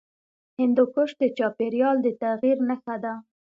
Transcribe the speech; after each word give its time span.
هندوکش 0.59 1.09
د 1.21 1.23
چاپېریال 1.37 1.97
د 2.01 2.07
تغیر 2.21 2.57
نښه 2.69 2.95
ده. 3.03 3.13